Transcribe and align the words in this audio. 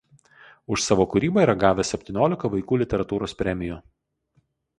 Už 0.75 0.79
savo 0.87 1.03
kūrybą 1.11 1.43
yra 1.47 1.55
gavęs 1.63 1.93
septyniolika 1.95 2.51
vaikų 2.55 2.81
literatūros 2.85 3.37
premijų. 3.45 3.79